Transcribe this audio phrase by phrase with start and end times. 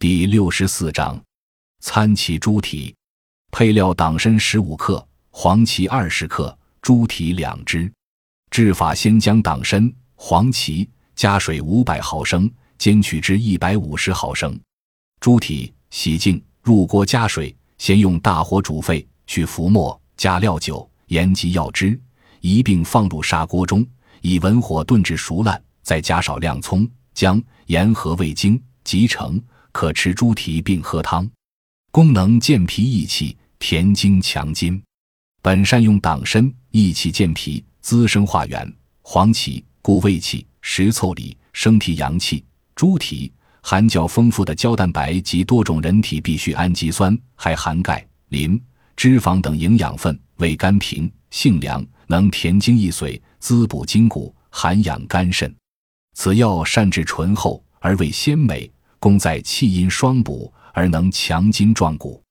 [0.00, 1.22] 第六十四章，
[1.80, 2.96] 参芪猪蹄，
[3.50, 7.92] 配料：党参十五克，黄芪二十克，猪蹄两只。
[8.50, 14.58] 制法：先将党参、黄芪加水五百毫升，煎取至一百五十毫升。
[15.20, 22.00] 猪蹄洗净，入锅加水，先用大火煮沸，去浮沫，加料酒、盐及药汁，
[22.40, 23.86] 一并放入砂锅中，
[24.22, 29.38] 以文火炖至熟烂，再加少量葱、姜、盐和味精，即成。
[29.72, 31.28] 可吃猪蹄并喝汤。
[31.90, 34.82] 功能健脾益气、填精强筋。
[35.42, 37.64] 本善用党参益气健脾。
[37.82, 42.44] 滋生化元，黄芪固胃气，食凑理，生提阳气。
[42.76, 48.60] 猪蹄含较丰富的胶蛋白及多种人体必需氨基酸，还含钙、磷、
[48.94, 55.52] 脂肪等营养分，味甘平，性凉，能填精益髓，滋补筋骨，涵养肝肾。
[56.14, 62.22] 此药善治醇厚而味鲜美，功在气阴双补而能强筋壮骨。